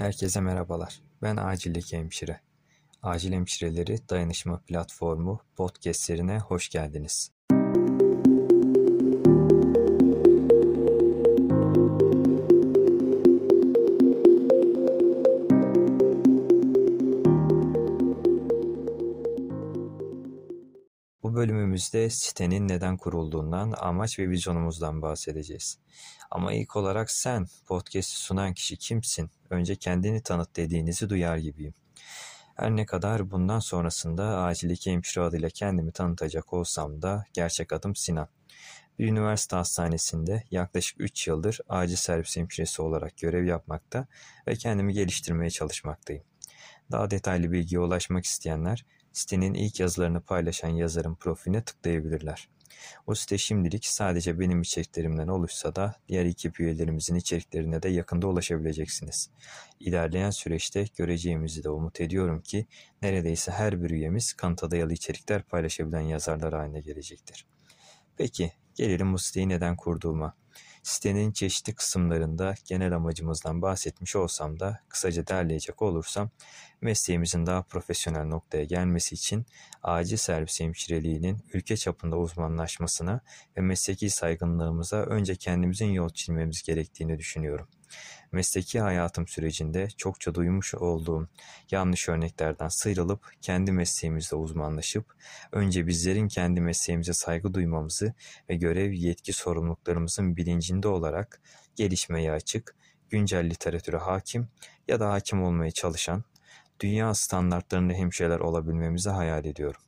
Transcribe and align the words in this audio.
Herkese 0.00 0.40
merhabalar. 0.40 1.00
Ben 1.22 1.36
Acildeki 1.36 1.98
Hemşire. 1.98 2.40
Acil 3.02 3.32
Hemşireleri 3.32 4.08
Dayanışma 4.08 4.60
Platformu 4.66 5.40
podcastlerine 5.56 6.38
hoş 6.38 6.68
geldiniz. 6.68 7.30
Bölümümüzde 21.40 22.10
sitenin 22.10 22.68
neden 22.68 22.96
kurulduğundan, 22.96 23.74
amaç 23.78 24.18
ve 24.18 24.28
vizyonumuzdan 24.28 25.02
bahsedeceğiz. 25.02 25.78
Ama 26.30 26.52
ilk 26.52 26.76
olarak 26.76 27.10
sen, 27.10 27.46
podcast'i 27.66 28.16
sunan 28.16 28.54
kişi 28.54 28.76
kimsin? 28.76 29.30
Önce 29.50 29.76
kendini 29.76 30.22
tanıt 30.22 30.56
dediğinizi 30.56 31.10
duyar 31.10 31.36
gibiyim. 31.36 31.74
Her 32.56 32.70
ne 32.70 32.86
kadar 32.86 33.30
bundan 33.30 33.58
sonrasında 33.58 34.42
acildeki 34.42 34.92
hemşire 34.92 35.24
adıyla 35.24 35.48
kendimi 35.48 35.92
tanıtacak 35.92 36.52
olsam 36.52 37.02
da 37.02 37.24
gerçek 37.32 37.72
adım 37.72 37.96
Sinan. 37.96 38.28
Bir 38.98 39.08
üniversite 39.08 39.56
hastanesinde 39.56 40.44
yaklaşık 40.50 41.00
3 41.00 41.26
yıldır 41.26 41.60
acil 41.68 41.96
servis 41.96 42.36
hemşiresi 42.36 42.82
olarak 42.82 43.16
görev 43.16 43.44
yapmakta 43.44 44.06
ve 44.46 44.56
kendimi 44.56 44.92
geliştirmeye 44.92 45.50
çalışmaktayım. 45.50 46.29
Daha 46.90 47.10
detaylı 47.10 47.52
bilgiye 47.52 47.80
ulaşmak 47.80 48.24
isteyenler 48.24 48.84
Sitenin 49.12 49.54
ilk 49.54 49.80
yazılarını 49.80 50.20
paylaşan 50.20 50.68
yazarın 50.68 51.14
profiline 51.14 51.64
tıklayabilirler. 51.64 52.48
O 53.06 53.14
site 53.14 53.38
şimdilik 53.38 53.86
sadece 53.86 54.40
benim 54.40 54.62
içeriklerimden 54.62 55.28
oluşsa 55.28 55.76
da 55.76 55.94
diğer 56.08 56.24
ekip 56.24 56.60
üyelerimizin 56.60 57.14
içeriklerine 57.14 57.82
de 57.82 57.88
yakında 57.88 58.26
ulaşabileceksiniz. 58.26 59.30
İlerleyen 59.80 60.30
süreçte 60.30 60.84
göreceğimizi 60.96 61.64
de 61.64 61.70
umut 61.70 62.00
ediyorum 62.00 62.40
ki 62.40 62.66
neredeyse 63.02 63.52
her 63.52 63.82
bir 63.82 63.90
üyemiz 63.90 64.32
kanıta 64.32 64.70
dayalı 64.70 64.92
içerikler 64.92 65.42
paylaşabilen 65.42 66.00
yazarlar 66.00 66.54
haline 66.54 66.80
gelecektir. 66.80 67.46
Peki 68.16 68.52
gelelim 68.80 69.12
bu 69.12 69.18
siteyi 69.18 69.48
neden 69.48 69.76
kurduğuma. 69.76 70.34
Sitenin 70.82 71.32
çeşitli 71.32 71.74
kısımlarında 71.74 72.54
genel 72.64 72.96
amacımızdan 72.96 73.62
bahsetmiş 73.62 74.16
olsam 74.16 74.60
da 74.60 74.80
kısaca 74.88 75.26
derleyecek 75.26 75.82
olursam 75.82 76.30
mesleğimizin 76.80 77.46
daha 77.46 77.62
profesyonel 77.62 78.24
noktaya 78.24 78.64
gelmesi 78.64 79.14
için 79.14 79.46
acil 79.82 80.16
servis 80.16 80.60
hemşireliğinin 80.60 81.38
ülke 81.52 81.76
çapında 81.76 82.16
uzmanlaşmasına 82.16 83.20
ve 83.56 83.60
mesleki 83.60 84.10
saygınlığımıza 84.10 84.96
önce 84.96 85.36
kendimizin 85.36 85.90
yol 85.90 86.08
çizmemiz 86.08 86.62
gerektiğini 86.62 87.18
düşünüyorum. 87.18 87.68
Mesleki 88.32 88.80
hayatım 88.80 89.28
sürecinde 89.28 89.88
çokça 89.96 90.34
duymuş 90.34 90.74
olduğum 90.74 91.28
yanlış 91.70 92.08
örneklerden 92.08 92.68
sıyrılıp 92.68 93.32
kendi 93.40 93.72
mesleğimizde 93.72 94.36
uzmanlaşıp 94.36 95.14
önce 95.52 95.86
bizlerin 95.86 96.28
kendi 96.28 96.60
mesleğimize 96.60 97.12
saygı 97.12 97.54
duymamızı 97.54 98.14
ve 98.50 98.56
görev, 98.56 98.92
yetki, 98.92 99.32
sorumluluklarımızın 99.32 100.36
bilincinde 100.36 100.88
olarak 100.88 101.40
gelişmeye 101.76 102.32
açık, 102.32 102.76
güncel 103.08 103.50
literatüre 103.50 103.96
hakim 103.96 104.48
ya 104.88 105.00
da 105.00 105.10
hakim 105.10 105.42
olmaya 105.42 105.70
çalışan, 105.70 106.24
dünya 106.80 107.14
standartlarında 107.14 107.92
hemşireler 107.92 108.40
olabilmemizi 108.40 109.10
hayal 109.10 109.44
ediyorum. 109.44 109.80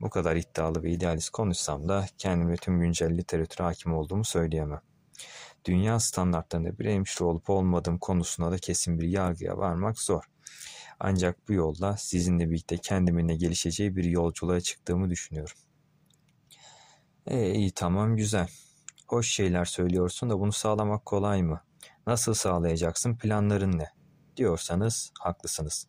Bu 0.00 0.10
kadar 0.10 0.36
iddialı 0.36 0.82
ve 0.82 0.90
idealist 0.90 1.30
konuşsam 1.30 1.88
da 1.88 2.06
kendime 2.18 2.56
tüm 2.56 2.80
güncel 2.80 3.18
literatüre 3.18 3.64
hakim 3.64 3.94
olduğumu 3.94 4.24
söyleyemem 4.24 4.80
dünya 5.64 6.00
standartlarında 6.00 6.78
bir 6.78 6.84
hemşire 6.84 7.24
olup 7.24 7.50
olmadığım 7.50 7.98
konusunda 7.98 8.52
da 8.52 8.58
kesin 8.58 8.98
bir 8.98 9.08
yargıya 9.08 9.56
varmak 9.56 10.00
zor. 10.00 10.24
Ancak 11.00 11.48
bu 11.48 11.52
yolda 11.52 11.96
sizinle 11.96 12.50
birlikte 12.50 12.76
kendiminle 12.76 13.36
gelişeceği 13.36 13.96
bir 13.96 14.04
yolculuğa 14.04 14.60
çıktığımı 14.60 15.10
düşünüyorum. 15.10 15.56
E, 17.26 17.54
iyi 17.54 17.70
tamam 17.70 18.16
güzel. 18.16 18.48
Hoş 19.06 19.28
şeyler 19.28 19.64
söylüyorsun 19.64 20.30
da 20.30 20.40
bunu 20.40 20.52
sağlamak 20.52 21.06
kolay 21.06 21.42
mı? 21.42 21.60
Nasıl 22.06 22.34
sağlayacaksın? 22.34 23.16
Planların 23.16 23.78
ne? 23.78 23.88
Diyorsanız 24.36 25.12
haklısınız. 25.20 25.86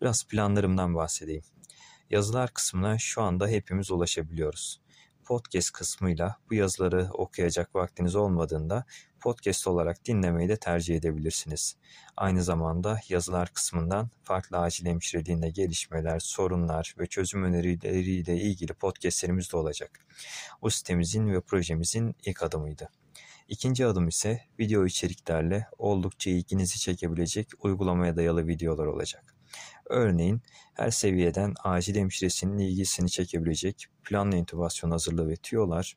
Biraz 0.00 0.24
planlarımdan 0.24 0.94
bahsedeyim. 0.94 1.42
Yazılar 2.10 2.50
kısmına 2.50 2.98
şu 2.98 3.22
anda 3.22 3.48
hepimiz 3.48 3.90
ulaşabiliyoruz 3.90 4.80
podcast 5.30 5.70
kısmıyla 5.70 6.36
bu 6.50 6.54
yazıları 6.54 7.08
okuyacak 7.12 7.74
vaktiniz 7.74 8.16
olmadığında 8.16 8.84
podcast 9.20 9.66
olarak 9.66 10.04
dinlemeyi 10.04 10.48
de 10.48 10.56
tercih 10.56 10.96
edebilirsiniz. 10.96 11.76
Aynı 12.16 12.42
zamanda 12.42 13.00
yazılar 13.08 13.48
kısmından 13.48 14.10
farklı 14.22 14.58
acil 14.58 14.86
hemşireliğinde 14.86 15.50
gelişmeler, 15.50 16.18
sorunlar 16.18 16.94
ve 16.98 17.06
çözüm 17.06 17.44
önerileriyle 17.44 18.36
ilgili 18.36 18.72
podcastlerimiz 18.72 19.52
de 19.52 19.56
olacak. 19.56 20.06
Bu 20.62 20.70
sitemizin 20.70 21.32
ve 21.32 21.40
projemizin 21.40 22.16
ilk 22.24 22.42
adımıydı. 22.42 22.88
İkinci 23.48 23.86
adım 23.86 24.08
ise 24.08 24.40
video 24.58 24.86
içeriklerle 24.86 25.66
oldukça 25.78 26.30
ilginizi 26.30 26.78
çekebilecek 26.78 27.48
uygulamaya 27.64 28.16
dayalı 28.16 28.46
videolar 28.46 28.86
olacak. 28.86 29.29
Örneğin 29.90 30.42
her 30.74 30.90
seviyeden 30.90 31.54
acil 31.64 31.96
hemşiresinin 31.96 32.58
ilgisini 32.58 33.10
çekebilecek 33.10 33.86
planlı 34.04 34.36
intübasyon 34.36 34.90
hazırlığı 34.90 35.28
ve 35.28 35.36
tüyolar, 35.36 35.96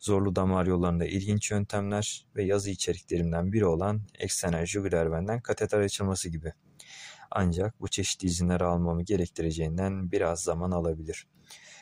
zorlu 0.00 0.36
damar 0.36 0.66
yollarında 0.66 1.06
ilginç 1.06 1.50
yöntemler 1.50 2.26
ve 2.36 2.44
yazı 2.44 2.70
içeriklerimden 2.70 3.52
biri 3.52 3.66
olan 3.66 4.02
eksternal 4.18 4.66
jugular 4.66 5.12
venden 5.12 5.40
kateter 5.40 5.80
açılması 5.80 6.28
gibi. 6.28 6.52
Ancak 7.30 7.80
bu 7.80 7.88
çeşitli 7.88 8.26
izinleri 8.26 8.64
almamı 8.64 9.02
gerektireceğinden 9.02 10.12
biraz 10.12 10.42
zaman 10.42 10.70
alabilir. 10.70 11.26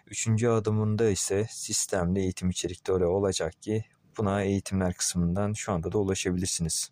Üçüncü 0.06 0.48
adımında 0.48 1.10
ise 1.10 1.46
sistemli 1.50 2.20
eğitim 2.20 2.50
içerikleri 2.50 3.04
olacak 3.06 3.62
ki 3.62 3.84
buna 4.18 4.42
eğitimler 4.42 4.94
kısmından 4.94 5.52
şu 5.52 5.72
anda 5.72 5.92
da 5.92 5.98
ulaşabilirsiniz. 5.98 6.90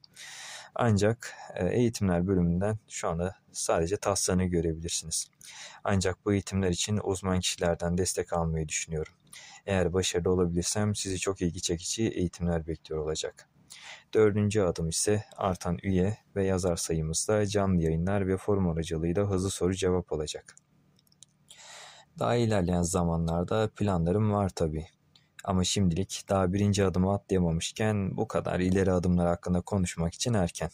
Ancak 0.74 1.34
e, 1.54 1.66
eğitimler 1.66 2.26
bölümünden 2.26 2.78
şu 2.88 3.08
anda 3.08 3.36
sadece 3.52 3.96
taslağını 3.96 4.44
görebilirsiniz. 4.44 5.28
Ancak 5.84 6.24
bu 6.24 6.32
eğitimler 6.32 6.70
için 6.70 7.00
uzman 7.04 7.40
kişilerden 7.40 7.98
destek 7.98 8.32
almayı 8.32 8.68
düşünüyorum. 8.68 9.12
Eğer 9.66 9.92
başarılı 9.92 10.30
olabilirsem 10.30 10.94
sizi 10.94 11.18
çok 11.18 11.42
ilgi 11.42 11.62
çekici 11.62 12.08
eğitimler 12.08 12.66
bekliyor 12.66 13.04
olacak. 13.04 13.48
Dördüncü 14.14 14.62
adım 14.62 14.88
ise 14.88 15.24
artan 15.36 15.78
üye 15.82 16.18
ve 16.36 16.44
yazar 16.44 16.76
sayımızda 16.76 17.46
canlı 17.46 17.82
yayınlar 17.82 18.28
ve 18.28 18.36
forum 18.36 18.68
aracılığıyla 18.68 19.30
hızlı 19.30 19.50
soru 19.50 19.74
cevap 19.74 20.12
olacak. 20.12 20.56
Daha 22.18 22.34
ilerleyen 22.34 22.82
zamanlarda 22.82 23.70
planlarım 23.76 24.32
var 24.32 24.48
tabii. 24.48 24.86
Ama 25.44 25.64
şimdilik 25.64 26.24
daha 26.28 26.52
birinci 26.52 26.84
adımı 26.84 27.12
atlayamamışken 27.12 28.16
bu 28.16 28.28
kadar 28.28 28.60
ileri 28.60 28.92
adımlar 28.92 29.26
hakkında 29.26 29.60
konuşmak 29.60 30.14
için 30.14 30.34
erken. 30.34 30.70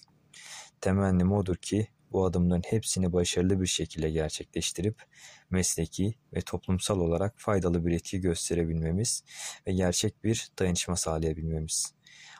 Temennim 0.80 1.32
odur 1.32 1.56
ki 1.56 1.88
bu 2.12 2.24
adımların 2.24 2.62
hepsini 2.66 3.12
başarılı 3.12 3.60
bir 3.60 3.66
şekilde 3.66 4.10
gerçekleştirip 4.10 5.02
mesleki 5.50 6.14
ve 6.34 6.40
toplumsal 6.40 7.00
olarak 7.00 7.34
faydalı 7.36 7.86
bir 7.86 7.92
etki 7.92 8.20
gösterebilmemiz 8.20 9.24
ve 9.66 9.72
gerçek 9.72 10.24
bir 10.24 10.50
dayanışma 10.58 10.96
sağlayabilmemiz. 10.96 11.94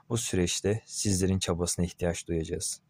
Bu 0.08 0.16
süreçte 0.16 0.82
sizlerin 0.86 1.38
çabasına 1.38 1.84
ihtiyaç 1.84 2.28
duyacağız. 2.28 2.80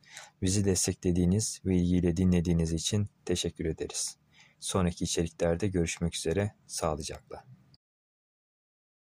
Bizi 0.43 0.65
desteklediğiniz 0.65 1.61
ve 1.65 1.77
ilgiyle 1.77 2.17
dinlediğiniz 2.17 2.73
için 2.73 3.09
teşekkür 3.25 3.65
ederiz. 3.65 4.17
Sonraki 4.61 5.05
içeriklerde 5.05 5.69
görüşmek 5.69 6.17
üzere, 6.17 6.55
sağlıcakla. 6.67 7.60